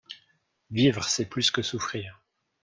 Vivre 0.71 1.03
c’est 1.07 1.27
plus 1.29 1.51
que 1.51 1.61
souffrir. 1.61 2.23